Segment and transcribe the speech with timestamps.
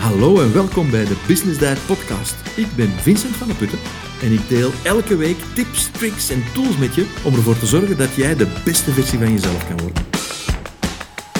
[0.00, 2.58] Hallo en welkom bij de Business Diet podcast.
[2.58, 3.78] Ik ben Vincent van der Putten
[4.22, 7.98] en ik deel elke week tips, tricks en tools met je om ervoor te zorgen
[7.98, 10.02] dat jij de beste versie van jezelf kan worden.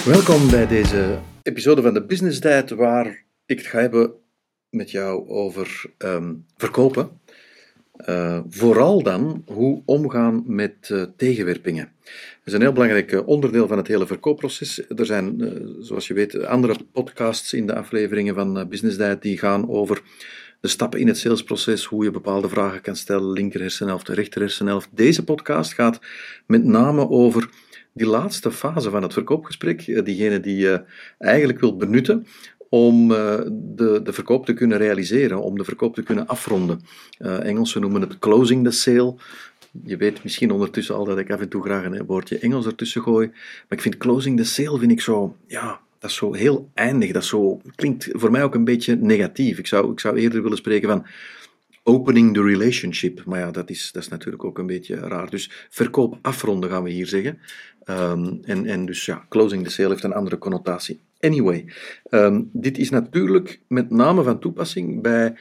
[0.05, 4.11] Welkom bij deze episode van de Business Diet waar ik het ga hebben
[4.69, 7.19] met jou over ehm, verkopen.
[8.09, 11.91] Uh, vooral dan hoe omgaan met uh, tegenwerpingen.
[12.03, 12.13] Dat
[12.45, 14.89] is een heel belangrijk uh, onderdeel van het hele verkoopproces.
[14.89, 19.69] Er zijn, zoals je weet, andere podcasts in de afleveringen van Business Diet die gaan
[19.69, 20.01] over
[20.59, 24.89] de stappen in het salesproces, hoe je bepaalde vragen kan stellen, linker hersenhelft, rechter hersenhelft.
[24.91, 25.99] Deze podcast gaat
[26.47, 27.49] met name over
[27.93, 30.83] die laatste fase van het verkoopgesprek, diegene die je
[31.17, 32.27] eigenlijk wilt benutten
[32.73, 36.81] om uh, de, de verkoop te kunnen realiseren, om de verkoop te kunnen afronden.
[37.19, 39.15] Uh, Engelsen noemen het closing the sale.
[39.83, 43.01] Je weet misschien ondertussen al dat ik af en toe graag een woordje Engels ertussen
[43.01, 43.27] gooi.
[43.27, 47.11] Maar ik vind closing the sale vind ik zo, ja, dat is zo heel eindig.
[47.11, 49.57] Dat zo, klinkt voor mij ook een beetje negatief.
[49.57, 51.05] Ik zou, ik zou eerder willen spreken van
[51.83, 53.23] opening the relationship.
[53.25, 55.29] Maar ja, dat is, dat is natuurlijk ook een beetje raar.
[55.29, 57.39] Dus verkoop afronden gaan we hier zeggen.
[57.85, 60.99] Um, en, en dus ja, closing the sale heeft een andere connotatie.
[61.21, 61.65] Anyway,
[62.09, 65.33] um, dit is natuurlijk met name van toepassing bij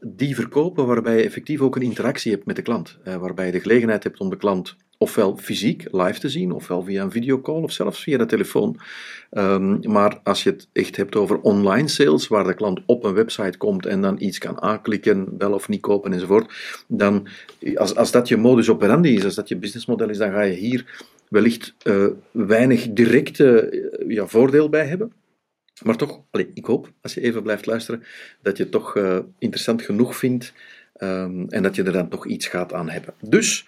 [0.00, 2.98] die verkopen waarbij je effectief ook een interactie hebt met de klant.
[3.04, 6.82] Uh, waarbij je de gelegenheid hebt om de klant ofwel fysiek live te zien, ofwel
[6.82, 8.80] via een videocall of zelfs via de telefoon.
[9.30, 13.14] Um, maar als je het echt hebt over online sales, waar de klant op een
[13.14, 17.28] website komt en dan iets kan aanklikken, wel of niet kopen enzovoort, dan
[17.74, 20.54] als, als dat je modus operandi is, als dat je businessmodel is, dan ga je
[20.54, 23.72] hier wellicht uh, weinig directe
[24.08, 25.12] ja, voordeel bij hebben.
[25.82, 28.02] Maar toch, allez, ik hoop, als je even blijft luisteren,
[28.42, 30.52] dat je het toch uh, interessant genoeg vindt
[30.98, 33.14] um, en dat je er dan toch iets gaat aan hebben.
[33.20, 33.66] Dus,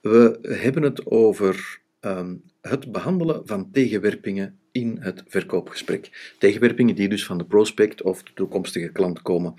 [0.00, 6.34] we hebben het over um, het behandelen van tegenwerpingen in het verkoopgesprek.
[6.38, 9.54] Tegenwerpingen die dus van de prospect of de toekomstige klant komen.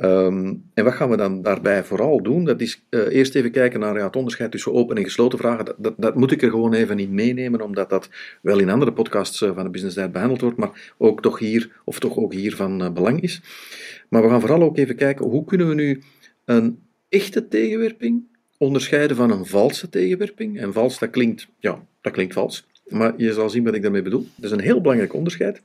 [0.00, 2.44] Um, en wat gaan we dan daarbij vooral doen?
[2.44, 5.74] Dat is uh, eerst even kijken naar ja, het onderscheid tussen open en gesloten vragen.
[5.78, 8.08] Dat, dat, moet ik er gewoon even niet meenemen, omdat dat
[8.42, 11.80] wel in andere podcasts uh, van de Business Diet behandeld wordt, maar ook toch hier,
[11.84, 13.42] of toch ook hier van uh, belang is.
[14.08, 16.02] Maar we gaan vooral ook even kijken, hoe kunnen we nu
[16.44, 18.22] een echte tegenwerping
[18.58, 20.60] onderscheiden van een valse tegenwerping?
[20.60, 22.66] En vals, dat klinkt, ja, dat klinkt vals.
[22.88, 24.26] Maar je zal zien wat ik daarmee bedoel.
[24.36, 25.60] Dat is een heel belangrijk onderscheid.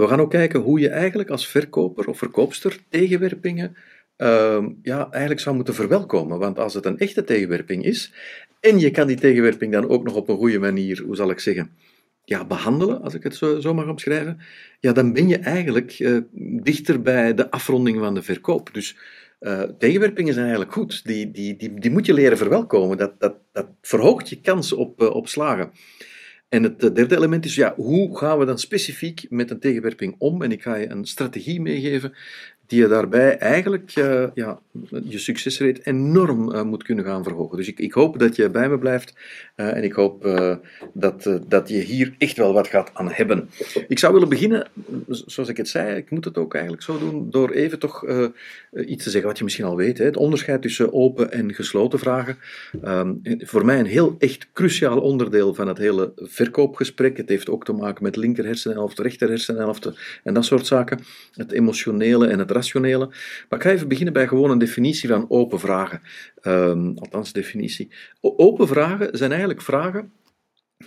[0.00, 3.76] We gaan ook kijken hoe je eigenlijk als verkoper of verkoopster tegenwerpingen
[4.18, 6.38] uh, ja, eigenlijk zou moeten verwelkomen.
[6.38, 8.12] Want als het een echte tegenwerping is,
[8.60, 11.38] en je kan die tegenwerping dan ook nog op een goede manier, hoe zal ik
[11.38, 11.70] zeggen,
[12.24, 14.38] ja, behandelen, als ik het zo, zo mag omschrijven,
[14.80, 16.18] ja, dan ben je eigenlijk uh,
[16.62, 18.70] dichter bij de afronding van de verkoop.
[18.72, 18.96] Dus
[19.40, 21.04] uh, tegenwerpingen zijn eigenlijk goed.
[21.04, 22.96] Die, die, die, die moet je leren verwelkomen.
[22.96, 25.70] Dat, dat, dat verhoogt je kans op, uh, op slagen.
[26.54, 30.42] En het derde element is, ja, hoe gaan we dan specifiek met een tegenwerping om?
[30.42, 32.14] En ik ga je een strategie meegeven
[32.66, 34.60] die je daarbij eigenlijk uh, ja,
[35.04, 37.56] je succesrate enorm uh, moet kunnen gaan verhogen.
[37.56, 39.14] Dus ik, ik, hoop dat je bij me blijft
[39.56, 40.22] uh, en ik hoop
[40.92, 43.48] dat, dat je hier echt wel wat gaat aan hebben.
[43.88, 44.68] Ik zou willen beginnen,
[45.08, 48.04] zoals ik het zei, ik moet het ook eigenlijk zo doen, door even toch
[48.86, 49.98] iets te zeggen wat je misschien al weet.
[49.98, 52.36] Hè, het onderscheid tussen open en gesloten vragen.
[52.84, 57.16] Um, voor mij een heel echt cruciaal onderdeel van het hele verkoopgesprek.
[57.16, 59.24] Het heeft ook te maken met linker hersenhelft, rechter
[60.22, 61.00] en dat soort zaken.
[61.32, 63.06] Het emotionele en het rationele.
[63.48, 66.00] Maar ik ga even beginnen bij gewoon een definitie van open vragen.
[66.42, 67.90] Um, althans, definitie.
[68.20, 70.12] Open vragen zijn eigenlijk vragen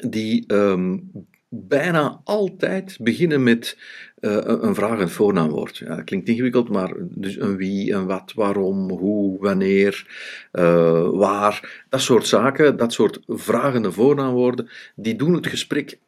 [0.01, 1.11] die um,
[1.49, 3.77] bijna altijd beginnen met
[4.19, 5.77] uh, een vraag en voornaamwoord.
[5.77, 10.07] Ja, dat klinkt ingewikkeld, maar dus een wie, een wat, waarom, hoe, wanneer,
[10.53, 15.99] uh, waar, dat soort zaken, dat soort vragende voornaamwoorden, die doen het gesprek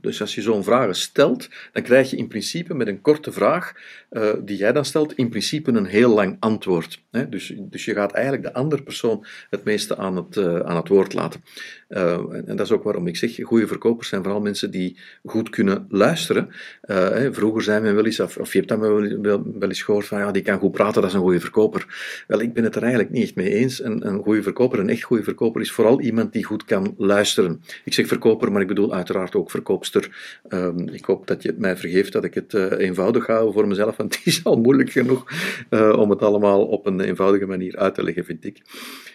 [0.00, 3.72] Dus als je zo'n vragen stelt, dan krijg je in principe met een korte vraag
[4.10, 7.02] uh, die jij dan stelt, in principe een heel lang antwoord.
[7.10, 7.28] Hè?
[7.28, 10.88] Dus, dus je gaat eigenlijk de andere persoon het meeste aan het, uh, aan het
[10.88, 11.40] woord laten.
[11.88, 15.50] Uh, en, dat is ook waarom ik zeg, goede verkopers zijn vooral mensen die goed
[15.50, 16.48] kunnen luisteren.
[16.82, 17.34] Hè?
[17.34, 20.06] Vroeger zijn we wel eens, of, of je hebt dat wel, wel, wel, eens gehoord
[20.06, 21.86] van, ja, die kan goed praten, dat is een goede verkoper.
[22.26, 23.82] Wel, ik ben het er eigenlijk niet echt mee eens.
[23.82, 27.62] Een, een goede verkoper, een echt goede verkoper, is vooral iemand die goed kan luisteren.
[27.84, 30.38] Ik zeg verkoper, maar ik bedoel uiteraard ook verkoopster.
[30.48, 33.96] Um, ik hoop dat je het mij vergeeft dat ik het eenvoudig hou voor mezelf
[33.96, 35.24] want het is al moeilijk genoeg
[35.70, 38.62] uh, om het allemaal op een eenvoudige manier uit te leggen, vind ik.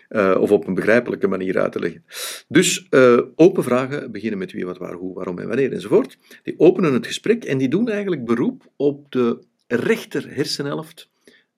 [0.09, 2.03] Uh, of op een begrijpelijke manier uit te leggen.
[2.47, 2.87] Dus
[3.35, 6.17] open vragen beginnen met wie, wat, waar, hoe, waarom en wanneer enzovoort.
[6.43, 11.09] Die openen het gesprek en die doen eigenlijk beroep op de rechter hersenhelft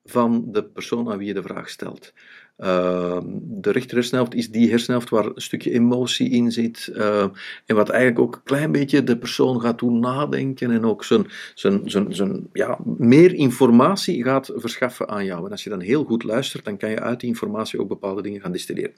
[0.04, 2.12] van de persoon aan wie je de vraag stelt.
[2.58, 6.90] Ehm, de rechter hersenhelft is die hersenhelft waar een stukje emotie in zit.
[6.94, 7.28] Ehm,
[7.66, 11.26] en wat eigenlijk ook een klein beetje de persoon gaat doen nadenken en ook zijn,
[11.54, 15.44] zijn, zijn, zijn, ja, meer informatie gaat verschaffen aan jou.
[15.44, 18.22] En als je dan heel goed luistert, dan kan je uit die informatie ook bepaalde
[18.22, 18.92] dingen gaan distilleren.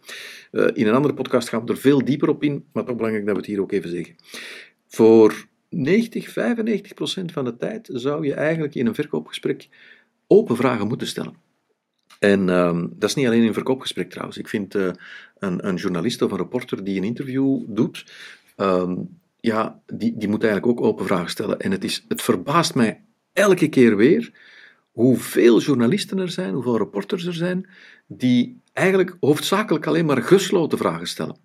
[0.52, 3.26] Uh, in een andere podcast gaan we er veel dieper op in, maar toch belangrijk
[3.26, 4.14] dat we het hier ook even zeggen.
[4.86, 9.68] Voor 90, 95 procent van de tijd zou je eigenlijk in een verkoopgesprek
[10.26, 11.49] open vragen moeten stellen.
[12.18, 14.38] En um, dat is niet alleen in verkoopgesprek trouwens.
[14.38, 14.90] Ik vind uh,
[15.38, 18.12] een, een, journalist of een reporter die een interview doet,
[18.56, 21.58] um, ja, die, die moet eigenlijk ook open vragen stellen.
[21.58, 23.00] En het, is, het verbaast mij
[23.32, 24.32] elke keer weer
[24.90, 27.68] hoeveel journalisten er zijn, hoeveel reporters er zijn,
[28.06, 31.36] die eigenlijk hoofdzakelijk alleen maar gesloten vragen stellen.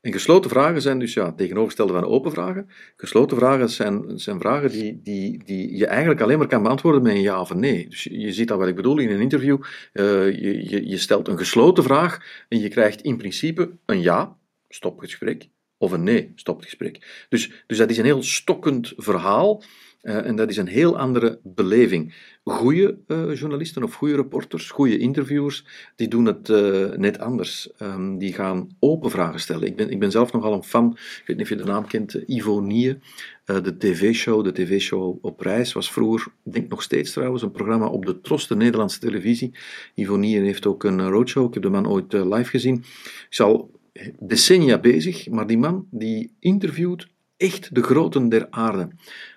[0.00, 2.68] En gesloten vragen zijn dus ja, tegenovergestelde van open vragen.
[2.96, 7.12] Gesloten vragen zijn, zijn vragen die, die, die je eigenlijk alleen maar kan beantwoorden met
[7.12, 7.88] een ja of een nee.
[7.88, 9.62] Dus je, ziet al wat ik bedoel in een interview.
[9.92, 10.04] Uh,
[10.40, 14.36] je, je, je stelt een gesloten vraag en je krijgt in principe een ja,
[14.68, 15.48] stop het gesprek,
[15.78, 17.26] of een nee, stop het gesprek.
[17.28, 19.62] Dus, dus dat is een heel stokkend verhaal.
[20.06, 22.14] Uh, en dat is een heel andere beleving.
[22.44, 25.64] Goede uh, journalisten of goede reporters, goede interviewers,
[25.96, 27.70] die doen het uh, net anders.
[27.82, 29.66] Um, die gaan open vragen stellen.
[29.68, 31.86] Ik ben, ik ben zelf nogal een fan, ik weet niet of je de naam
[31.86, 32.98] kent, Ivo Nie.
[33.44, 37.86] de tv-show, de tv-show op reis, was vroeger, ik denk nog steeds trouwens, een programma
[37.86, 39.54] op de Tros, de Nederlandse televisie.
[39.94, 42.74] Ivo Nie heeft ook een roadshow, ik heb de man ooit live gezien.
[42.74, 43.70] Ik zal
[44.18, 47.06] decennia bezig, maar die man die interviewt
[47.36, 48.88] echt de groten der aarde.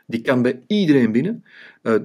[0.10, 1.44] Die kan bij iedereen binnen.
[1.84, 1.96] Uh,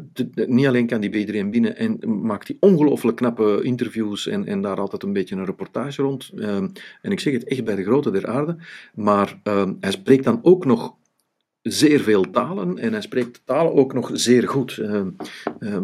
[0.46, 4.62] niet alleen kan die bij iedereen binnen en maakt die ongelooflijk knappe interviews en, en
[4.62, 6.30] daar altijd een beetje een reportage rond.
[6.34, 6.56] Uh,
[7.02, 8.56] en ik zeg het echt bij de grote der aarde.
[8.94, 10.94] Maar uh, hij spreekt dan ook nog
[11.62, 14.82] zeer veel talen en hij spreekt talen ook nog zeer goed.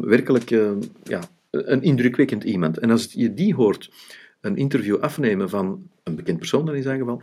[0.01, 0.49] werkelijk
[1.03, 1.21] ja,
[1.51, 2.79] een indrukwekkend iemand.
[2.79, 3.91] En als je die hoort
[4.41, 7.23] een interview afnemen van een bekend persoon dan in zijn geval,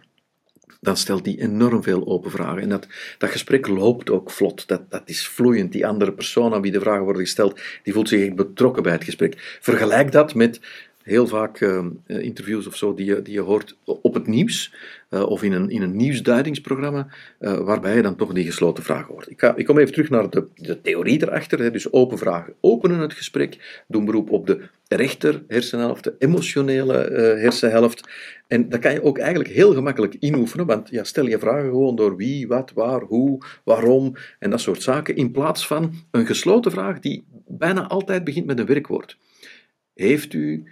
[0.82, 2.62] dan stelt die enorm veel open vragen.
[2.62, 2.88] En dat,
[3.18, 4.68] dat gesprek loopt ook vlot.
[4.68, 5.72] Dat, dat is vloeiend.
[5.72, 9.04] Die andere persoon aan wie de vragen worden gesteld, die voelt zich betrokken bij het
[9.04, 9.58] gesprek.
[9.62, 10.60] Vergelijk dat met
[11.08, 14.74] heel vaak uh, interviews of zo die je, die je hoort op het nieuws
[15.10, 17.08] uh, of in een, in een nieuwsduidingsprogramma,
[17.40, 19.30] uh, waarbij je dan toch die gesloten vragen hoort.
[19.30, 22.54] Ik, ga, ik kom even terug naar de, de theorie erachter, hè, dus open vragen.
[22.62, 26.98] Openen het gesprek, doen beroep op de rechter hersenhelft, de emotionele
[27.40, 28.10] hersenhelft.
[28.48, 31.96] En dat kan je ook eigenlijk heel gemakkelijk inoefenen, want ja, stel je vragen gewoon
[31.96, 36.72] door wie, wat, waar, hoe, waarom en dat soort zaken, in plaats van een gesloten
[36.72, 39.18] vraag die bijna altijd begint met een werkwoord.
[39.94, 40.64] Heeft u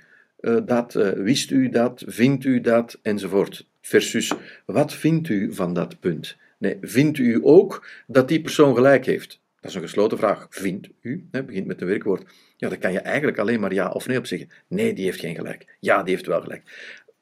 [0.45, 3.67] uh, dat, uh, wist u dat, vindt u dat, enzovoort.
[3.81, 4.33] Versus,
[4.65, 6.37] wat vindt u van dat punt?
[6.57, 9.39] Nee, vindt u ook dat die persoon gelijk heeft?
[9.59, 10.47] Dat is een gesloten vraag.
[10.49, 11.27] Vindt u?
[11.31, 12.23] Hè, begint met een werkwoord.
[12.57, 14.49] Ja, daar kan je eigenlijk alleen maar ja of nee op zeggen.
[14.67, 15.77] Nee, die heeft geen gelijk.
[15.79, 16.63] Ja, die heeft wel gelijk.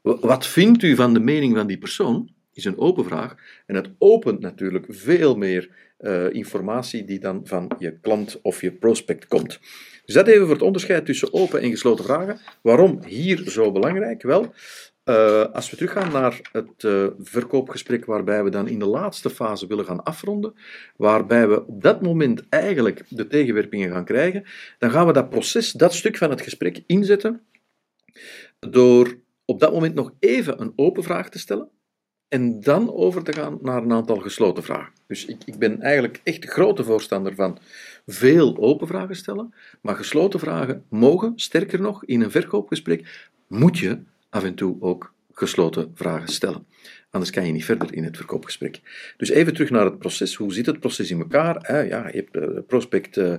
[0.02, 2.30] Wat vindt u van de mening van die persoon?
[2.54, 3.36] Is een open vraag.
[3.66, 5.70] En het opent natuurlijk veel meer
[6.00, 9.60] uh, informatie die dan van je klant of je prospect komt.
[10.06, 12.40] Dus dat even voor het onderscheid tussen open en gesloten vragen.
[12.62, 14.22] Waarom hier zo belangrijk?
[14.22, 14.54] Wel,
[15.06, 19.68] uh, als we teruggaan naar het uh, verkoopgesprek waarbij we dan in de laatste fase
[19.68, 20.54] willen gaan afronden,
[20.98, 24.44] waarbij we op dat moment eigenlijk de tegenwerpingen gaan krijgen,
[24.78, 27.42] dan gaan we dat proces, dat stuk van het gesprek inzetten
[28.60, 31.70] door op dat moment nog even een open vraag te stellen
[32.34, 34.94] en dan over te gaan naar een aantal gesloten vragen.
[35.08, 37.58] Dus ik, ik ben eigenlijk echt grote voorstander van
[38.06, 44.00] veel open vragen stellen, maar gesloten vragen mogen, sterker nog, in een verkoopgesprek moet je
[44.30, 46.66] af en toe ook gesloten vragen stellen.
[47.10, 48.82] Anders kan je niet verder in het verkoopgesprek.
[49.18, 50.36] Dus even terug naar het proces.
[50.36, 51.86] Hoe zit het proces in elkaar?
[51.88, 53.34] Ja, je hebt de prospect eh,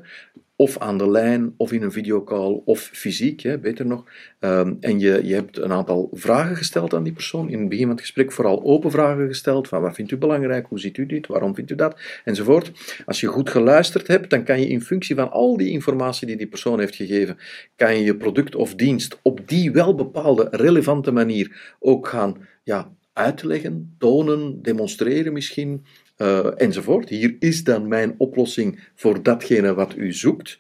[0.57, 4.05] of aan de lijn, of in een videocall, of fysiek, hè, beter nog.
[4.41, 7.49] Um, en je, je hebt een aantal vragen gesteld aan die persoon.
[7.49, 9.69] In het begin van het gesprek vooral open vragen gesteld.
[9.69, 10.67] Van wat vindt u belangrijk?
[10.67, 11.27] Hoe ziet u dit?
[11.27, 12.01] Waarom vindt u dat?
[12.25, 12.73] Enzovoort.
[13.07, 16.37] Als je goed geluisterd hebt, dan kan je in functie van al die informatie die
[16.37, 17.37] die persoon heeft gegeven,
[17.77, 22.93] kan je je product of dienst op die wel bepaalde relevante manier ook gaan ja,
[23.13, 25.85] uitleggen, tonen, demonstreren misschien,
[26.17, 27.09] uh, enzovoort.
[27.09, 30.59] Hier is dan mijn oplossing voor datgene wat u zoekt.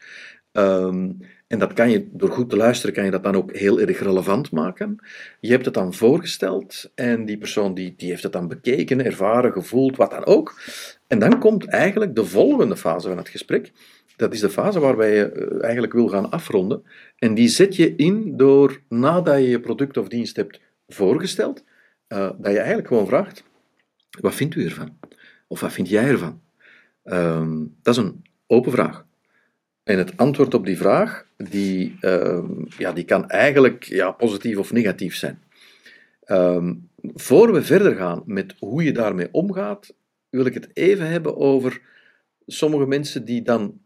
[0.52, 3.80] Um, en dat kan je, door goed te luisteren, kan je dat dan ook heel
[3.80, 4.96] erg relevant maken.
[5.40, 9.52] Je hebt het dan voorgesteld en die persoon die, die heeft het dan bekeken, ervaren,
[9.52, 10.60] gevoeld, wat dan ook.
[11.06, 13.72] En dan komt eigenlijk de volgende fase van het gesprek.
[14.16, 16.82] Dat is de fase waarbij je eh, eigenlijk wil gaan afronden.
[17.18, 21.64] En die zet je in door, nadat je je product of dienst hebt voorgesteld,
[22.08, 23.44] uh, dat je eigenlijk gewoon vraagt,
[24.20, 24.98] wat vindt u ervan?
[25.54, 26.40] Of wat vind jij ervan?
[27.04, 29.06] Um, dat is een open vraag.
[29.82, 34.72] En het antwoord op die vraag, die, ehm, ja, die kan eigenlijk ja, positief of
[34.72, 35.42] negatief zijn.
[36.26, 39.94] Um, voor we verder gaan met hoe je daarmee omgaat,
[40.30, 41.80] wil ik het even hebben over
[42.46, 43.80] sommige mensen die dan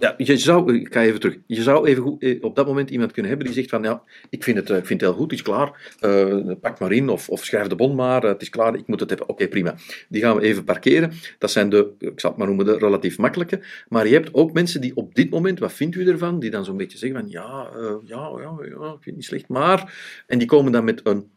[0.00, 1.38] ja, je zou, ik ga even terug.
[1.46, 4.02] Je zou even goed, eh, op dat moment iemand kunnen hebben die zegt van ja,
[4.30, 6.92] ik vind het, eh, ik vind het heel goed, het is klaar, uh, pak maar
[6.92, 9.28] in of, of schrijf de bon maar, het is klaar, ik moet het hebben.
[9.28, 9.74] Oké, prima.
[10.08, 11.12] Die gaan we even parkeren.
[11.38, 13.60] Dat zijn de, ik zal het maar noemen, de relatief makkelijke.
[13.88, 16.38] Maar je hebt ook mensen die op dit moment, wat vindt u ervan?
[16.38, 19.24] Die dan zo'n beetje zeggen van ja, uh, ja, ja, ja, ik vind het niet
[19.24, 20.22] slecht, maar...
[20.26, 21.30] En die komen dan met een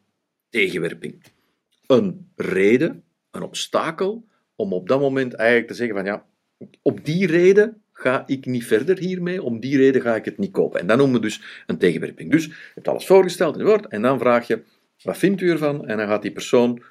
[0.49, 1.23] tegenwerping.
[1.85, 6.25] Een reden, een obstakel, om op dat moment eigenlijk te zeggen van ja,
[6.81, 10.51] op die reden ga ik niet verder hiermee, om die reden ga ik het niet
[10.51, 10.79] kopen.
[10.79, 12.31] En dat noemen we dus een tegenwerping.
[12.31, 14.61] Dus je hebt alles voorgesteld in woord, en dan vraag je,
[15.01, 15.87] wat vindt u ervan?
[15.87, 16.83] En dan gaat die persoon,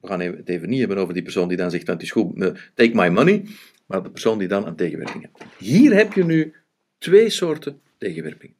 [0.00, 2.42] we gaan het even niet hebben over die persoon die dan zegt, het is goed,
[2.42, 3.44] eh, take my money,
[3.86, 5.52] maar de persoon die dan een tegenwerping heeft.
[5.58, 6.54] Hier heb je nu
[6.98, 8.54] twee soorten tegenwerping.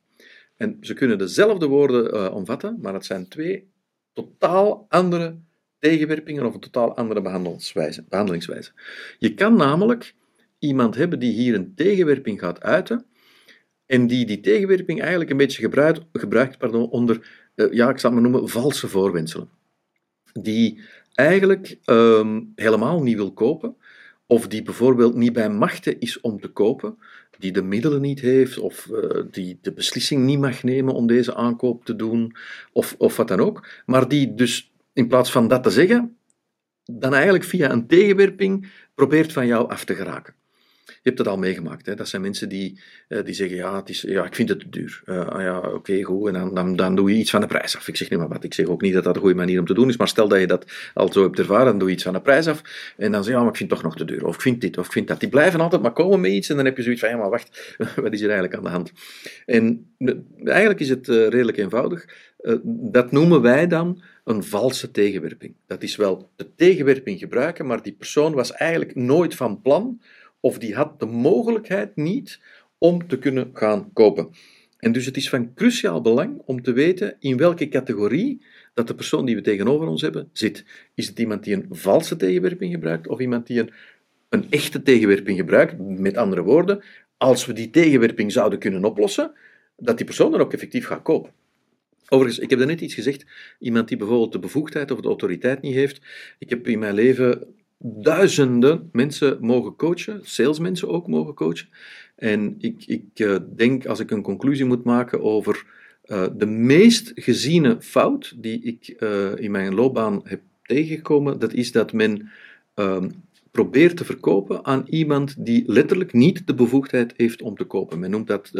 [0.57, 3.69] En ze kunnen dezelfde woorden uh, omvatten, maar het zijn twee
[4.12, 5.37] totaal andere
[5.78, 7.21] tegenwerpingen of een totaal andere
[8.09, 8.73] behandelingswijze.
[9.19, 10.14] Je kan namelijk
[10.59, 13.07] iemand hebben die hier een tegenwerping gaat uiten
[13.87, 18.12] en die die tegenwerping eigenlijk een beetje gebruikt, gebruikt pardon, onder, uh, ja, ik zal
[18.12, 19.49] het noemen, valse voorwenselen.
[20.33, 20.81] Die
[21.15, 23.77] eigenlijk um, helemaal niet wil kopen,
[24.27, 26.99] of die bijvoorbeeld niet bij machten is om te kopen,
[27.38, 31.35] die de middelen niet heeft, of uh, die de beslissing niet mag nemen om deze
[31.35, 32.37] aankoop te doen,
[32.73, 36.17] of, of wat dan ook, maar die dus in plaats van dat te zeggen,
[36.85, 40.35] dan eigenlijk via een tegenwerping probeert van jou af te geraken.
[40.88, 41.87] Je hebt het al meegemaakt.
[41.87, 41.95] Hè?
[41.95, 44.68] Dat zijn mensen die, uh, die zeggen, ja, het is, ja, ik vind het te
[44.68, 45.02] duur.
[45.04, 46.35] Uh, ja, oké, goed.
[46.35, 47.88] En dan, dan, doe je iets van de prijs af.
[47.88, 48.45] Ik zeg niet maar wat.
[48.45, 49.97] Ik zeg ook niet dat dat een goede manier om te doen is.
[49.97, 52.21] Maar stel dat je dat al zo hebt ervaren, dan doe je iets van de
[52.21, 52.62] prijs af.
[52.97, 54.26] En dan zeg je, ja, maar ik vind het toch nog te duur.
[54.26, 55.21] Of ik vind dit, of ik vind dat.
[55.21, 56.49] Die blijven altijd maar komen met iets.
[56.49, 58.71] En dan heb je zoiets van, ja, maar wacht, wat is er eigenlijk aan de
[58.71, 58.92] hand?
[59.47, 59.95] En
[60.45, 62.04] eigenlijk is het uh, redelijk eenvoudig.
[62.64, 65.54] dat noemen wij dan een valse tegenwerping.
[65.66, 70.00] Dat is wel de tegenwerping gebruiken, maar die persoon was eigenlijk nooit van plan
[70.40, 72.40] of die had de mogelijkheid niet
[72.78, 74.30] om te kunnen gaan kopen.
[74.78, 78.42] En dus het is van cruciaal belang om te weten in welke categorie
[78.75, 80.64] dat de persoon die we tegenover ons hebben zit.
[80.95, 83.64] Is het iemand die een valse tegenwerping gebruikt of iemand die
[84.28, 85.78] een, echte tegenwerping gebruikt?
[85.78, 86.83] Met andere woorden,
[87.16, 89.33] als we die tegenwerping zouden kunnen oplossen,
[89.76, 91.30] dat die persoon dan ook effectief gaat kopen.
[92.09, 93.26] Overigens, ik heb net iets gezegd.
[93.59, 96.00] Iemand die bijvoorbeeld de bevoegdheid of de autoriteit niet heeft.
[96.38, 101.68] Ik heb in mijn leven duizenden mensen mogen coachen, salesmensen ook mogen coachen.
[102.16, 105.66] En ik, ik uh, denk, als ik een conclusie moet maken over
[106.04, 111.73] uh, de meest geziene fout die ik uh, in mijn loopbaan heb tegengekomen, dat is
[111.73, 112.30] dat men
[112.75, 113.08] ehm,
[113.50, 117.99] probeert te verkopen aan iemand die letterlijk niet de bevoegdheid heeft om te kopen.
[117.99, 118.50] Men noemt dat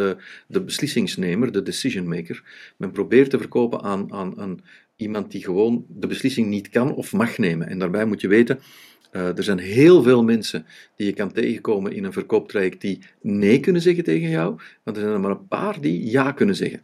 [0.47, 2.43] de beslissingsnemer, de decision maker.
[2.77, 4.59] Men probeert te verkopen aan, aan, aan
[4.95, 7.67] iemand die gewoon de beslissing niet kan of mag nemen.
[7.67, 8.59] En daarbij moet je weten,
[9.11, 13.59] uh, er zijn heel veel mensen die je kan tegenkomen in een verkooptraject die nee
[13.59, 16.81] kunnen zeggen tegen jou, want er zijn er maar een paar die ja kunnen zeggen.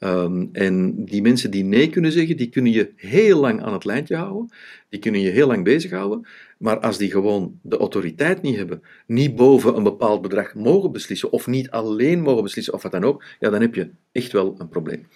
[0.00, 3.84] Um, en die mensen die nee kunnen zeggen, die kunnen je heel lang aan het
[3.84, 4.50] lijntje houden,
[4.88, 6.26] die kunnen je heel lang bezighouden,
[6.58, 11.32] maar als die gewoon de autoriteit niet hebben, niet boven een bepaald bedrag mogen beslissen,
[11.32, 14.54] of niet alleen mogen beslissen, of wat dan ook, ja, dan heb je echt wel
[14.58, 15.06] een probleem.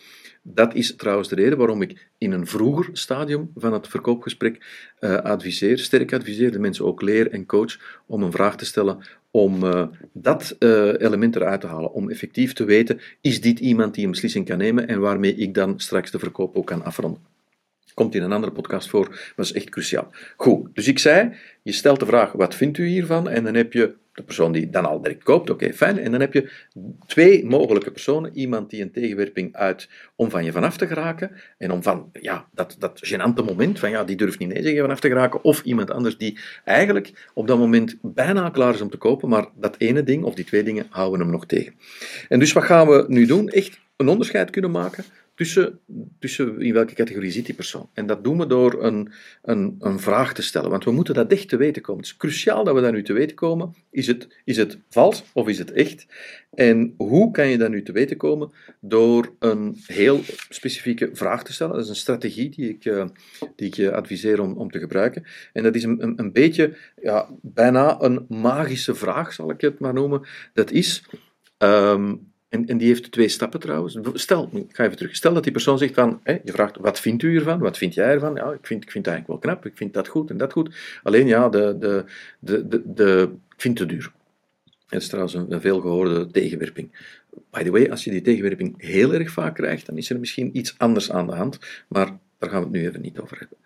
[0.42, 4.64] Dat is trouwens de reden waarom ik in een vroeger stadium van het verkoopgesprek
[5.00, 8.98] uh, adviseer, sterk adviseer, de mensen ook leer en coach om een vraag te stellen
[9.30, 13.94] om uh, dat uh, element eruit te halen, om effectief te weten, is dit iemand
[13.94, 17.31] die een beslissing kan nemen en waarmee ik dan straks de verkoop ook kan afronden.
[17.94, 20.10] Komt in een andere podcast voor, maar is echt cruciaal.
[20.36, 21.32] Goed, dus ik zei,
[21.62, 23.28] je stelt de vraag, wat vindt u hiervan?
[23.28, 25.98] En dan heb je de persoon die dan al direct koopt, oké, fijn.
[25.98, 26.50] En dan heb je
[27.06, 28.36] twee mogelijke personen.
[28.36, 31.30] Iemand die een tegenwerping uit om van je vanaf te geraken.
[31.58, 34.80] En om van, ja, dat, dat gênante moment van, ja, die durft niet nee zeggen
[34.80, 35.44] vanaf te geraken.
[35.44, 39.46] Of iemand anders die eigenlijk op dat moment bijna klaar is om te kopen, maar
[39.54, 41.74] dat ene ding, of die twee dingen, houden hem nog tegen.
[42.28, 43.48] En dus wat gaan we nu doen?
[43.48, 45.80] Echt een onderscheid kunnen maken tussen,
[46.18, 47.88] tussen in welke categorie zit die persoon.
[47.92, 49.12] En dat doen we door een,
[49.42, 52.02] een, een vraag te stellen, want we moeten dat echt te weten komen.
[52.02, 53.74] Het is cruciaal dat we dat nu te weten komen.
[53.90, 56.06] Is het, is het vals of is het echt?
[56.54, 58.52] En hoe kan je dat nu te weten komen?
[58.80, 61.74] Door een heel specifieke vraag te stellen.
[61.74, 63.06] Dat is een strategie die ik, uh,
[63.56, 65.24] die ik je adviseer om, om te gebruiken.
[65.52, 69.78] En dat is een, een, een beetje, ja, bijna een magische vraag, zal ik het
[69.78, 70.22] maar noemen.
[70.52, 71.04] Dat is...
[71.58, 73.98] Um, en, en die heeft twee stappen trouwens.
[74.14, 75.16] Stel, ik ga even terug.
[75.16, 77.58] Stel dat die persoon zegt van, hè, je vraagt, wat vindt u ervan?
[77.58, 78.34] Wat vind jij ervan?
[78.34, 79.66] Ja, ik vind, ik vind het eigenlijk wel knap.
[79.66, 80.74] Ik vind dat goed en dat goed.
[81.02, 82.04] Alleen ja, de, de,
[82.38, 84.12] de, de, de, ik vind het te duur.
[84.88, 87.14] Dat is trouwens een, veelgehoorde tegenwerping.
[87.50, 90.56] By the way, als je die tegenwerping heel erg vaak krijgt, dan is er misschien
[90.56, 93.58] iets anders aan de hand, maar daar gaan we het nu even niet over hebben.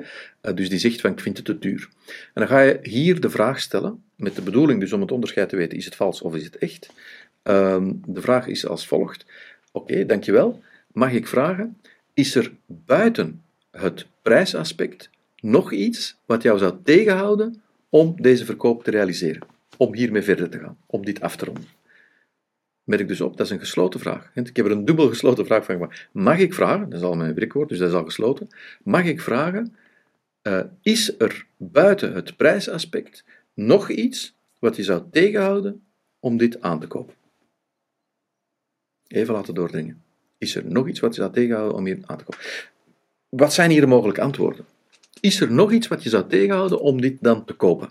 [0.42, 1.88] Uh, dus die zegt van, ik vind het te duur.
[2.06, 5.48] En dan ga je hier de vraag stellen, met de bedoeling dus om het onderscheid
[5.48, 6.90] te weten, is het vals of is het echt?
[7.48, 9.26] Uh, de vraag is als volgt.
[9.72, 10.62] Oké, dankjewel.
[10.92, 11.80] Mag ik vragen,
[12.14, 15.10] is er buiten het prijsaspect
[15.40, 19.46] nog iets wat jou zou tegenhouden om deze verkoop te realiseren?
[19.76, 21.68] Om hiermee verder te gaan, om dit af te ronden?
[22.86, 24.30] merk dus op, dat is een gesloten vraag.
[24.34, 26.08] Ik heb er een dubbel gesloten vraag van gemaakt.
[26.12, 28.48] Mag ik vragen, dat is al mijn werkwoord, dus dat is al gesloten.
[28.82, 29.76] Mag ik vragen,
[30.42, 33.24] uh, is er buiten het prijsaspect
[33.54, 35.82] nog iets wat je zou tegenhouden
[36.20, 37.14] om dit aan te kopen?
[39.08, 40.02] Even laten doordringen.
[40.38, 42.44] Is er nog iets wat je zou tegenhouden om hier aan te kopen?
[43.28, 44.64] Wat zijn hier de mogelijke antwoorden?
[45.20, 47.90] Is er nog iets wat je zou tegenhouden om dit dan te kopen?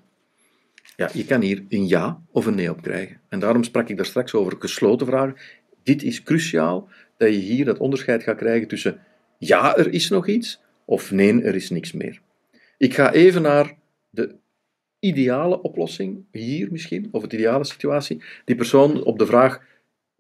[0.96, 3.20] Ja, je kan hier een ja of een nee op krijgen.
[3.30, 5.36] En daarom sprak ik daar straks over gesloten vragen.
[5.84, 9.02] Dit is cruciaal dat je hier dat onderscheid gaat krijgen tussen
[9.38, 12.22] ja, er is nog iets, of nee, er is niks meer.
[12.78, 13.76] Ik ga even naar
[14.10, 14.36] de
[15.00, 18.24] ideale oplossing, hier misschien, of de ideale situatie.
[18.46, 19.62] Die persoon op de vraag,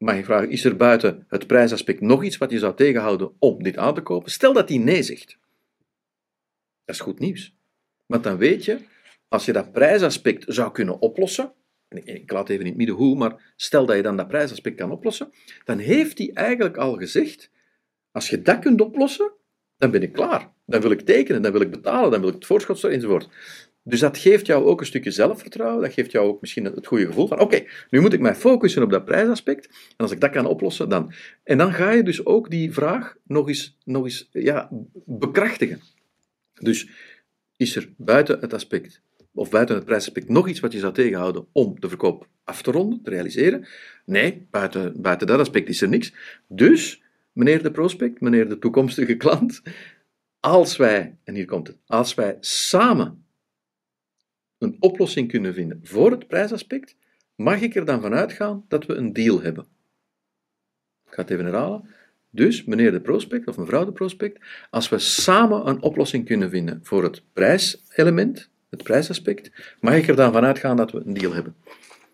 [0.05, 3.63] mag ik vragen, is er buiten het prijsaspect nog iets wat je zou tegenhouden om
[3.63, 4.31] dit aan te kopen?
[4.31, 5.37] Stel dat hij nee zegt.
[6.85, 7.55] Dat is goed nieuws.
[8.05, 8.79] Want dan weet je,
[9.27, 11.53] als je dat prijsaspect zou kunnen oplossen,
[11.89, 14.91] ik laat even in het midden hoe, maar stel dat je dan dat prijsaspect kan
[14.91, 15.33] oplossen,
[15.63, 17.51] dan heeft hij eigenlijk al gezegd,
[18.11, 19.31] als je dat kunt oplossen,
[19.77, 20.53] dan ben ik klaar.
[20.65, 23.29] Dan wil ik tekenen, dan wil ik betalen, dan wil ik het voorschot enzovoort.
[23.87, 27.05] Dus dat geeft jou ook een stukje zelfvertrouwen, dat geeft jou ook misschien het goede
[27.05, 30.31] gevoel van, oké, nu moet ik mij focussen op dat prijsaspect, en als ik dat
[30.31, 31.13] kan oplossen, dan...
[31.43, 34.69] En dan ga je dus ook die vraag nog eens, nog eens ja,
[35.05, 35.81] bekrachtigen.
[36.53, 36.89] Dus
[37.57, 39.01] is er buiten het aspect
[39.33, 42.71] of buiten het prijsaspect nog iets wat je zou tegenhouden om de verkoop af te
[42.71, 43.67] ronden, te realiseren?
[44.05, 46.13] Nee, buiten, buiten dat aspect is er niks.
[46.47, 47.01] Dus,
[47.31, 49.61] meneer de prospect, meneer de toekomstige klant,
[50.39, 53.24] als wij, en hier komt het, als wij samen
[54.57, 56.95] een oplossing kunnen vinden voor het prijsaspect,
[57.35, 59.65] mag ik er dan vanuit gaan dat we een deal hebben.
[61.05, 61.89] Ik ga het even herhalen.
[62.29, 64.39] Dus, meneer de prospect of mevrouw de prospect,
[64.69, 70.15] als we samen een oplossing kunnen vinden voor het prijselement, het prijsaspect, mag ik er
[70.15, 71.55] dan vanuit gaan dat we een deal hebben?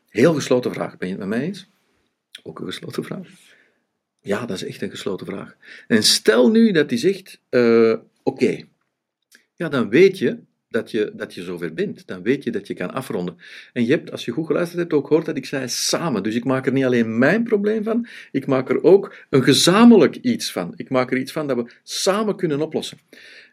[0.10, 0.98] Heel gesloten vraag.
[0.98, 1.70] Ben je het met mij eens?
[2.44, 3.28] Ook een gesloten vraag.
[4.20, 5.56] Ja, dat is echt een gesloten vraag.
[5.88, 8.64] En stel nu dat hij zegt: uh, Oké,
[9.56, 10.40] ja, dan weet je
[10.72, 12.08] dat je, dat je zover bent.
[12.08, 13.38] Dan weet je dat je kan afronden.
[13.74, 16.24] En je hebt, als je goed geluisterd hebt, ook gehoord dat ik zei samen.
[16.24, 20.16] Dus ik maak er niet alleen mijn probleem van, ik maak er ook een gezamenlijk
[20.16, 20.74] iets van.
[20.76, 22.98] Ik maak er iets van dat we samen kunnen oplossen.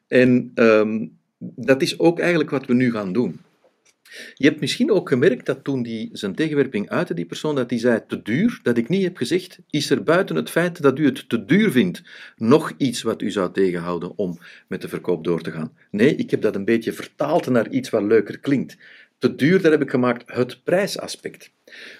[0.06, 3.40] En um, dat is ook eigenlijk wat we nu gaan doen.
[4.34, 7.78] Je hebt misschien ook gemerkt dat toen die zijn tegenwerping uitte, die persoon, dat hij
[7.78, 11.04] zei te duur, dat ik niet heb gezegd, is er buiten het feit dat u
[11.04, 12.02] het te duur vindt,
[12.36, 15.72] nog iets wat u zou tegenhouden om met de verkoop door te gaan?
[15.90, 18.76] Nee, ik heb dat een beetje vertaald naar iets wat leuker klinkt.
[19.18, 21.50] Te duur, daar heb ik gemaakt het prijsaspect.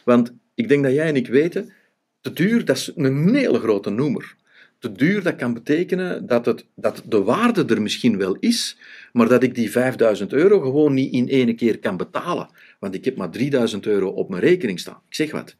[0.05, 1.73] Want ik denk dat jij en ik weten,
[2.21, 4.37] te duur, dat is een hele grote noemer
[4.79, 8.79] te duur, dat kan betekenen dat, het, dat de waarde er misschien wel is,
[9.13, 12.49] maar dat ik die 5000 euro gewoon niet in één keer kan betalen.
[12.79, 15.01] Want ik heb maar 3000 euro op mijn rekening staan.
[15.09, 15.57] Ik zeg wat.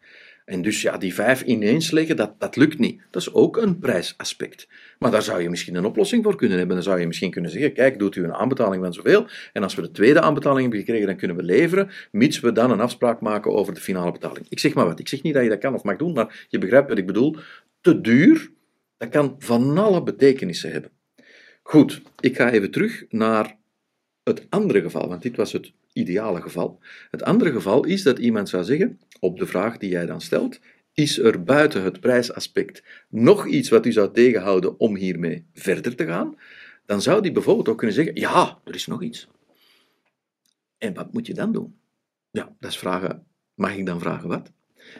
[0.49, 3.01] En dus ja, die vijf ineens leggen, dat, dat lukt niet.
[3.11, 4.69] Dat is ook een prijsaspect.
[4.99, 6.77] Maar daar zou je misschien een oplossing voor kunnen hebben.
[6.77, 9.27] Dan zou je misschien kunnen zeggen, kijk, doet u een aanbetaling van zoveel.
[9.53, 12.71] En als we de tweede aanbetaling hebben gekregen, dan kunnen we leveren, mits we dan
[12.71, 14.47] een afspraak maken over de finale betaling.
[14.49, 14.99] Ik zeg maar wat.
[14.99, 17.07] Ik zeg niet dat je dat kan of mag doen, maar je begrijpt wat ik
[17.07, 17.37] bedoel.
[17.81, 18.51] Te duur,
[18.99, 20.91] dat kan van alle betekenissen hebben.
[21.63, 23.57] Goed, ik ga even terug naar
[24.23, 26.81] het andere geval, want dit was het ideale geval.
[27.11, 30.61] Het andere geval is dat iemand zou zeggen, op de vraag die jij dan stelt,
[30.93, 36.07] is er buiten het prijsaspect nog iets wat u zou tegenhouden om hiermee verder te
[36.07, 36.39] gaan?
[36.87, 39.29] Dan zou die bijvoorbeeld ook kunnen zeggen, ja, er is nog iets.
[40.79, 41.79] En wat moet je dan doen?
[42.31, 44.53] Ja, dat is vragen, mag ik dan vragen wat?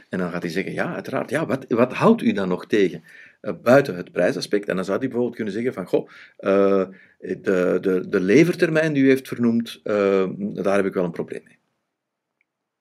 [0.09, 3.03] En dan gaat hij zeggen, ja, uiteraard, ja, wat, wat houdt u dan nog tegen?
[3.41, 4.69] Eh, buiten het prijsaspect.
[4.69, 6.09] En dan zou hij bijvoorbeeld kunnen zeggen van, goh,
[6.41, 6.87] uh,
[7.19, 11.43] de, de, de levertermijn die u heeft vernoemd, uh, daar heb ik wel een probleem
[11.45, 11.59] mee.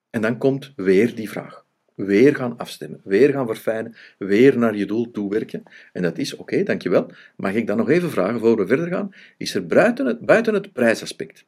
[0.09, 1.65] En dan komt weer die vraag.
[1.95, 5.63] Weer gaan afstemmen, weer gaan verfijnen, weer naar je doel toewerken.
[5.93, 7.11] En dat is, oké, dankjewel.
[7.35, 9.13] Mag ik dan nog even vragen, voor we verder gaan?
[9.37, 11.45] Is er buiten het, buiten het prijsaspect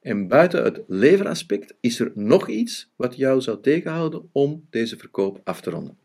[0.00, 5.40] en buiten het leveraspect, is er nog iets wat jou zou tegenhouden om deze verkoop
[5.44, 5.98] af te ronden?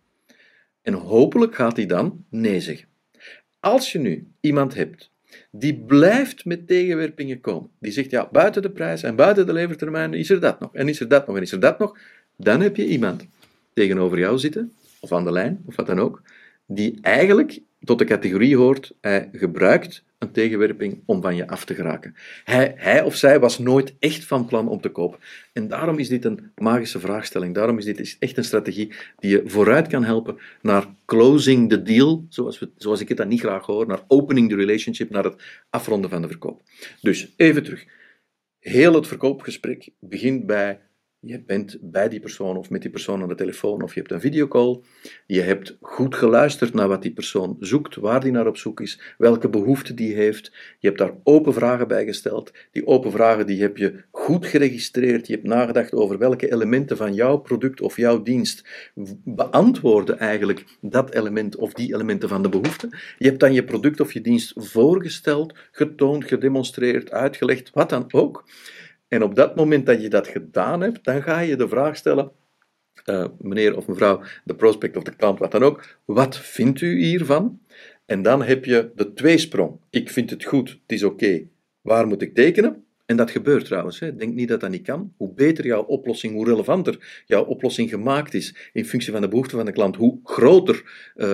[0.82, 2.88] En hopelijk gaat hij dan nee zeggen.
[3.60, 5.12] Als je nu iemand hebt
[5.52, 10.14] die blijft met tegenwerpingen komen, die zegt ja, buiten de prijs en buiten de levertermijn
[10.14, 11.98] is er dat nog, en is er dat nog, en is er dat nog,
[12.38, 13.28] dan heb je iemand
[13.74, 16.22] tegenover jou zitten, of aan de lijn, of wat dan ook,
[16.66, 21.76] die eigenlijk tot de categorie hoort, hij gebruikt een tegenwerping om van je af te
[21.76, 22.16] geraken.
[22.44, 25.20] Hij, hij of zij was nooit echt van plan om te kopen.
[25.54, 27.54] En daarom is dit een magische vraagstelling.
[27.54, 32.26] Daarom is dit echt een strategie die je vooruit kan helpen naar closing the deal,
[32.30, 35.44] zoals, we, zoals ik het dan niet graag hoor, naar opening the relationship, naar het
[35.70, 36.62] afronden van de verkoop.
[37.02, 37.86] Dus even terug.
[38.60, 40.80] Heel het verkoopgesprek begint bij
[41.26, 44.12] je bent bij die persoon of met die persoon aan de telefoon of je hebt
[44.12, 44.80] een videocall.
[45.26, 49.00] Je hebt goed geluisterd naar wat die persoon zoekt, waar die naar op zoek is,
[49.18, 50.52] welke behoeften die heeft.
[50.80, 52.52] Je hebt daar open vragen bij gesteld.
[52.72, 55.28] Die open vragen die heb je goed geregistreerd.
[55.28, 58.68] Je hebt nagedacht over welke elementen van jouw product of jouw dienst
[59.24, 62.90] beantwoorden eigenlijk dat element of die elementen van de behoefte.
[63.18, 68.44] Je hebt dan je product of je dienst voorgesteld, getoond, gedemonstreerd, uitgelegd, wat dan ook.
[69.16, 72.32] En op dat moment dat je dat gedaan hebt, dan ga je de vraag stellen,
[73.06, 77.04] uh, meneer of mevrouw, de prospect of de klant, wat dan ook, wat vindt u
[77.04, 77.62] hiervan?
[78.06, 79.80] En dan heb je de tweesprong.
[79.90, 81.48] Ik vind het goed, het is oké.
[81.82, 82.86] Waar moet ik tekenen?
[83.06, 84.00] En dat gebeurt trouwens.
[84.00, 84.16] Hè.
[84.16, 85.14] Denk niet dat dat niet kan.
[85.18, 89.58] Hoe beter jouw oplossing, hoe relevanter jouw oplossing gemaakt is in functie van de behoeften
[89.58, 90.76] van de klant, hoe groter
[91.16, 91.26] uh,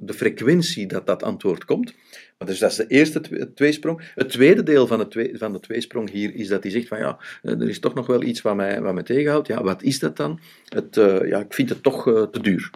[0.00, 1.94] de frequentie dat dat antwoord komt.
[2.38, 3.20] Maar dus dat is de eerste
[3.54, 4.10] tweesprong.
[4.14, 7.18] Het tweede deel van, twee, van de tweesprong hier is dat hij zegt van ja,
[7.42, 9.46] eh, er is toch nog wel iets wat mij, wat mij tegenhoudt.
[9.46, 10.40] Ja, wat is dat dan?
[10.68, 10.94] Het,
[11.28, 12.70] ja, ik vind het toch te duur.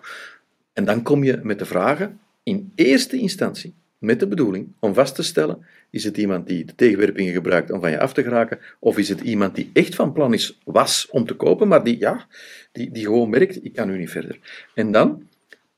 [0.72, 5.14] En dan kom je met de vragen in eerste instantie met de bedoeling om vast
[5.14, 8.58] te stellen, is het iemand die de tegenwerpingen gebruikt om van je af te geraken,
[8.78, 11.98] of is het iemand die echt van plan is, was om te kopen, maar die,
[11.98, 12.26] ja,
[12.72, 14.38] die, die gewoon merkt, ik kan nu niet verder.
[14.74, 15.28] En dan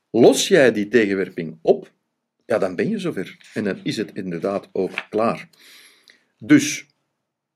[0.09, 1.91] los jij die tegenwerping op,
[2.45, 3.37] ja, dan ben je zover.
[3.53, 5.49] En dan is het inderdaad ook klaar.
[6.37, 6.85] Dus,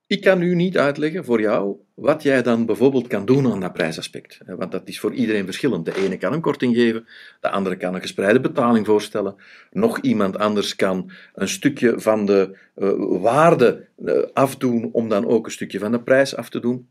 [0.07, 3.73] ik kan nu niet uitleggen voor jou wat jij dan bijvoorbeeld kan doen aan dat
[3.73, 4.39] prijsaspect.
[4.45, 5.85] Want dat is voor iedereen verschillend.
[5.85, 7.07] De ene kan een korting geven,
[7.41, 9.35] de andere kan een gespreide betaling voorstellen.
[9.71, 15.45] Nog iemand anders kan een stukje van de uh, waarde uh, afdoen om dan ook
[15.45, 16.87] een stukje van de prijs af te doen.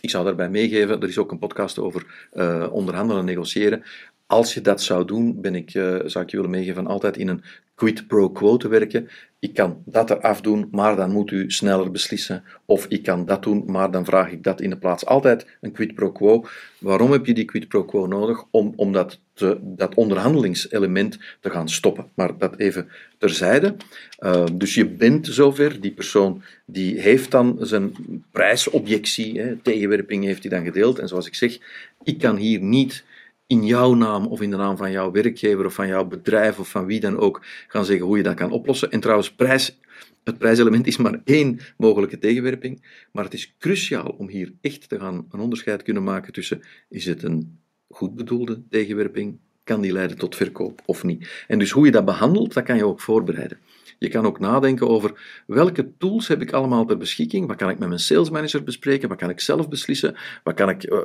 [0.00, 3.82] Ik zou daarbij meegeven, er is ook een podcast over uh, onderhandelen en negociëren.
[4.26, 5.70] Als je dat zou doen, ben ik,
[6.04, 7.42] zou ik je willen meegeven altijd in een
[7.74, 9.08] quid pro quo te werken.
[9.46, 12.44] Ik kan dat eraf doen, maar dan moet u sneller beslissen.
[12.64, 15.06] Of ik kan dat doen, maar dan vraag ik dat in de plaats.
[15.06, 16.44] Altijd een quid pro quo.
[16.78, 18.44] Waarom heb je die quid pro quo nodig?
[18.50, 19.20] Om, om dat,
[19.60, 22.06] dat onderhandelingselement te gaan stoppen.
[22.14, 23.76] Maar dat even terzijde.
[24.20, 25.80] Uh, dus je bent zover.
[25.80, 27.92] Die persoon die heeft dan zijn
[28.30, 30.98] prijsobjectie, hè, tegenwerping heeft hij dan gedeeld.
[30.98, 31.58] En zoals ik zeg,
[32.04, 33.04] ik kan hier niet
[33.46, 36.68] in jouw naam of in de naam van jouw werkgever of van jouw bedrijf of
[36.68, 38.90] van wie dan ook gaan zeggen hoe je dat kan oplossen.
[38.90, 39.78] En trouwens, prijs,
[40.24, 42.82] het prijselement is maar één mogelijke tegenwerping,
[43.12, 47.04] maar het is cruciaal om hier echt te gaan een onderscheid kunnen maken tussen is
[47.04, 51.44] het een goed bedoelde tegenwerping, kan die leiden tot verkoop of niet.
[51.48, 53.58] En dus hoe je dat behandelt, dat kan je ook voorbereiden.
[53.98, 57.78] Je kan ook nadenken over welke tools heb ik allemaal ter beschikking, wat kan ik
[57.78, 60.98] met mijn sales manager bespreken, wat kan ik zelf beslissen, wat kan ik, uh,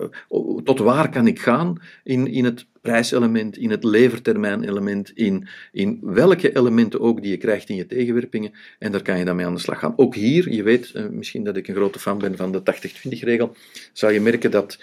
[0.63, 6.55] tot waar kan ik gaan in, in het prijselement, in het levertermijnelement, in, in welke
[6.55, 8.51] elementen ook die je krijgt in je tegenwerpingen.
[8.79, 9.93] En daar kan je dan mee aan de slag gaan.
[9.95, 13.19] Ook hier, je weet uh, misschien dat ik een grote fan ben van de 80-20
[13.19, 13.55] regel,
[13.93, 14.79] zou je merken dat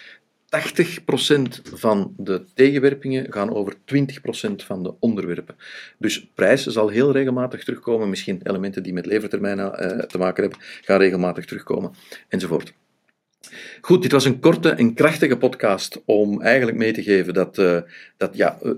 [0.48, 3.76] 80% van de tegenwerpingen gaan over 20%
[4.56, 5.56] van de onderwerpen.
[5.98, 8.08] Dus prijs zal heel regelmatig terugkomen.
[8.08, 11.92] Misschien elementen die met levertermijnen uh, te maken hebben, gaan regelmatig terugkomen,
[12.28, 12.72] enzovoort.
[13.80, 17.80] Goed, dit was een korte en krachtige podcast om eigenlijk mee te geven dat, uh,
[18.16, 18.72] dat ja, uh,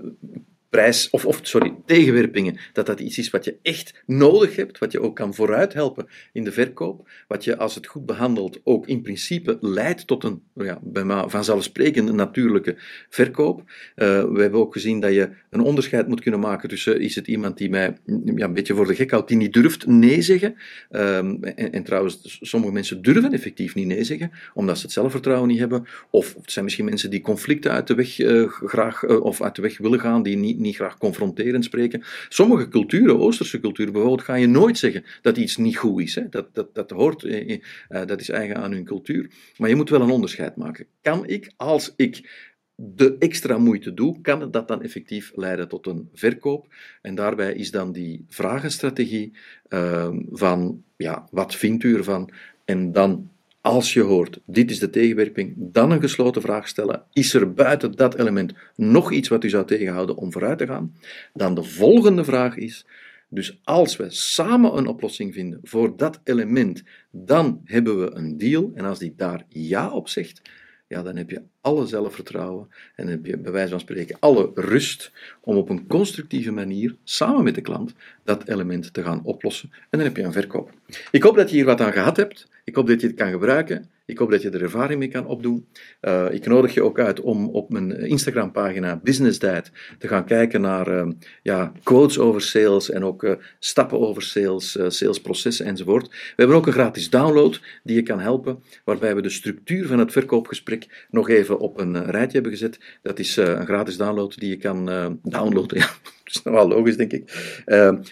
[0.71, 4.91] prijs, of, of sorry, tegenwerpingen, dat dat iets is wat je echt nodig hebt, wat
[4.91, 8.87] je ook kan vooruit helpen in de verkoop, wat je als het goed behandelt ook
[8.87, 10.81] in principe leidt tot een ja,
[11.27, 12.75] vanzelfsprekend natuurlijke
[13.09, 13.59] verkoop.
[13.59, 17.27] Uh, we hebben ook gezien dat je een onderscheid moet kunnen maken tussen is het
[17.27, 17.97] iemand die mij
[18.35, 20.55] ja, een beetje voor de gek houdt, die niet durft nee zeggen,
[20.91, 25.47] um, en, en, trouwens, sommige mensen durven effectief niet nee zeggen, omdat ze het zelfvertrouwen
[25.47, 29.23] niet hebben, of het zijn misschien mensen die conflicten uit de weg uh, graag, uh,
[29.23, 32.03] of uit de weg willen gaan, die niet niet graag confronterend spreken.
[32.29, 36.15] Sommige culturen, Oosterse culturen bijvoorbeeld, ga je nooit zeggen dat iets niet goed is.
[36.15, 36.29] Hè.
[36.29, 39.31] Dat, dat, dat hoort, eh, eh, dat is eigen aan hun cultuur.
[39.57, 40.85] Maar je moet wel een onderscheid maken.
[41.01, 46.09] Kan ik, als ik de extra moeite doe, kan dat dan effectief leiden tot een
[46.13, 46.73] verkoop?
[47.01, 49.37] En daarbij is dan die vragenstrategie
[49.69, 52.31] uh, van, ja, wat vindt u ervan?
[52.65, 53.30] En dan
[53.61, 57.03] als je hoort, dit is de tegenwerping, dan een gesloten vraag stellen.
[57.13, 60.95] Is er buiten dat element nog iets wat u zou tegenhouden om vooruit te gaan?
[61.33, 62.85] Dan de volgende vraag is,
[63.29, 68.71] dus als we samen een oplossing vinden voor dat element, dan hebben we een deal.
[68.75, 70.41] En als die daar ja op zegt,
[70.87, 75.11] ja, dan heb je alle zelfvertrouwen en heb je bij wijze van spreken alle rust
[75.41, 77.93] om op een constructieve manier samen met de klant
[78.23, 79.69] dat element te gaan oplossen.
[79.71, 80.71] En dan heb je een verkoop.
[81.11, 82.47] Ik hoop dat je hier wat aan gehad hebt.
[82.71, 83.89] Ik hoop dat je het kan gebruiken.
[84.11, 85.67] Ik hoop dat je er ervaring mee kan opdoen.
[86.01, 90.61] Uh, ik nodig je ook uit om op mijn Instagram-pagina Business Diet te gaan kijken
[90.61, 91.11] naar uh,
[91.43, 96.07] ja, quotes over sales en ook uh, stappen over sales, salesprocessen enzovoort.
[96.07, 99.99] We hebben ook een gratis download die je kan helpen, waarbij we de structuur van
[99.99, 102.79] het verkoopgesprek nog even op een rijtje hebben gezet.
[103.01, 104.85] Dat is een gratis download die je kan
[105.23, 105.79] downloaden.
[106.23, 107.31] Dat is wel logisch, denk ik.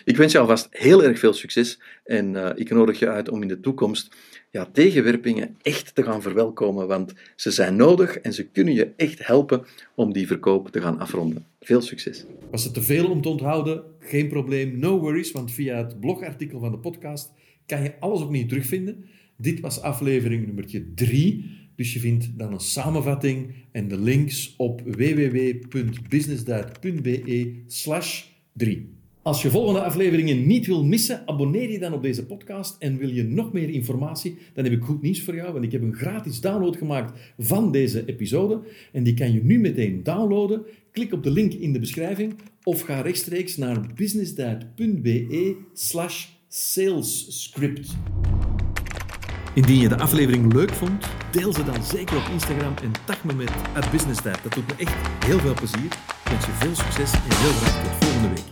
[0.05, 3.47] ik wens je alvast heel erg veel succes en ik nodig je uit om in
[3.47, 4.15] de toekomst
[4.51, 9.27] ja, tegenwerpingen echt te gaan verwelkomen, want ze zijn nodig en ze kunnen je echt
[9.27, 11.45] helpen om die verkoop te gaan afronden.
[11.59, 12.25] Veel succes.
[12.51, 13.83] Was het te veel om te onthouden?
[13.99, 17.31] Geen probleem, no worries, want via het blogartikel van de podcast
[17.65, 19.05] kan je alles opnieuw terugvinden.
[19.37, 21.57] Dit was aflevering nummer 3.
[21.75, 28.23] Dus je vindt dan een samenvatting en de links op www.businessdiet.be slash
[28.53, 28.98] 3.
[29.29, 32.75] Als je volgende afleveringen niet wil missen, abonneer je dan op deze podcast.
[32.79, 35.51] En wil je nog meer informatie, dan heb ik goed nieuws voor jou.
[35.53, 38.61] Want ik heb een gratis download gemaakt van deze episode.
[38.91, 40.61] En die kan je nu meteen downloaden.
[40.91, 47.95] Klik op de link in de beschrijving of ga rechtstreeks naar businessdiet.be slash salesscript.
[49.55, 53.33] Indien je de aflevering leuk vond, deel ze dan zeker op Instagram en tag me
[53.33, 53.51] met
[53.91, 54.43] businessdiet.
[54.43, 55.85] Dat doet me echt heel veel plezier.
[55.85, 58.48] Ik wens je veel succes en heel graag tot volgende week.